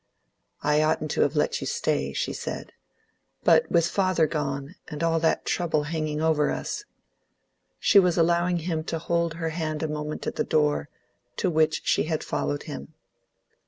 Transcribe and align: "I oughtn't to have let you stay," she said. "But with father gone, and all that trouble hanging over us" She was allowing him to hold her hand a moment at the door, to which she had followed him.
"I 0.63 0.81
oughtn't 0.81 1.11
to 1.11 1.21
have 1.21 1.35
let 1.35 1.61
you 1.61 1.67
stay," 1.67 2.11
she 2.11 2.33
said. 2.33 2.73
"But 3.43 3.69
with 3.69 3.85
father 3.87 4.25
gone, 4.25 4.73
and 4.87 5.03
all 5.03 5.19
that 5.19 5.45
trouble 5.45 5.83
hanging 5.83 6.23
over 6.23 6.49
us" 6.49 6.85
She 7.79 7.99
was 7.99 8.17
allowing 8.17 8.57
him 8.65 8.83
to 8.85 8.97
hold 8.97 9.35
her 9.35 9.49
hand 9.49 9.83
a 9.83 9.87
moment 9.87 10.25
at 10.25 10.37
the 10.37 10.43
door, 10.43 10.89
to 11.37 11.51
which 11.51 11.83
she 11.85 12.05
had 12.05 12.23
followed 12.23 12.63
him. 12.63 12.95